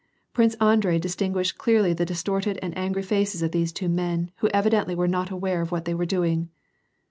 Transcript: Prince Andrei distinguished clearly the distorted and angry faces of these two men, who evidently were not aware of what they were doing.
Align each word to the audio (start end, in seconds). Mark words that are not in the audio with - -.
Prince 0.33 0.55
Andrei 0.55 0.97
distinguished 0.97 1.59
clearly 1.59 1.93
the 1.93 2.07
distorted 2.07 2.57
and 2.63 2.75
angry 2.75 3.03
faces 3.03 3.43
of 3.43 3.51
these 3.51 3.71
two 3.71 3.87
men, 3.87 4.31
who 4.37 4.47
evidently 4.47 4.95
were 4.95 5.07
not 5.07 5.29
aware 5.29 5.61
of 5.61 5.71
what 5.71 5.85
they 5.85 5.93
were 5.93 6.07
doing. 6.07 6.49